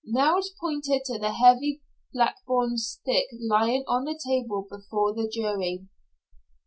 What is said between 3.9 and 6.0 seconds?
the table before the jury.